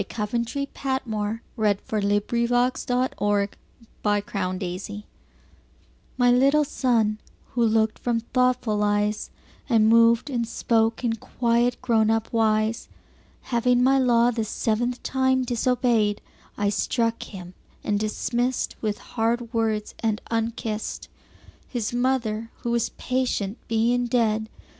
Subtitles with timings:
[0.09, 1.43] Coventry Patmore.
[1.59, 3.53] 1823–1896 763.
[4.01, 5.03] The Toys
[6.17, 7.19] MY little Son,
[7.51, 9.29] who look'd from thoughtful eyes
[9.69, 12.89] And moved and spoke in quiet grown up wise,
[13.41, 16.19] Having my law the seventh time disobey'd,
[16.57, 21.09] I struck him, and dismiss'd With hard words and unkiss'd,
[21.67, 24.49] 5 —His Mother, who was patient, being dead.